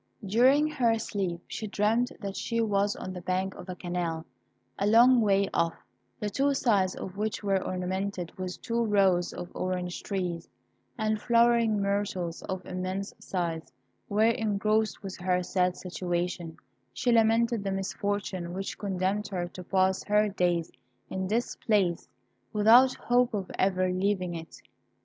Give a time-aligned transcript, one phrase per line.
[0.25, 4.25] During her sleep, she dreamt that she was on the bank of a canal,
[4.79, 5.75] a long way off,
[6.19, 10.49] the two sides of which were ornamented with two rows of orange trees
[10.97, 13.71] and flowering myrtles of immense size,
[14.07, 16.57] where, engrossed with her sad situation,
[16.91, 20.71] she lamented the misfortune which condemned her to pass her days
[21.11, 22.09] in this place
[22.51, 24.63] without hope of ever leaving it.